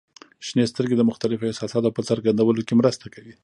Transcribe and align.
•شنې 0.45 0.63
سترګې 0.71 0.95
د 0.97 1.03
مختلفو 1.09 1.49
احساساتو 1.49 1.95
په 1.95 2.01
څرګندولو 2.09 2.61
کې 2.67 2.73
مرسته 2.79 3.05
کوي. 3.13 3.33